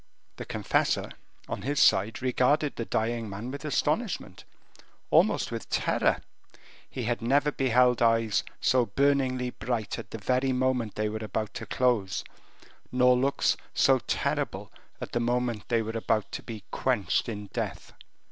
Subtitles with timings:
[0.37, 1.11] The confessor,
[1.47, 4.45] on his side, regarded the dying man with astonishment,
[5.11, 6.21] almost with terror.
[6.89, 11.53] He had never beheld eyes so burningly bright at the very moment they were about
[11.53, 12.23] to close,
[12.91, 17.93] nor looks so terrible at the moment they were about to be quenched in death.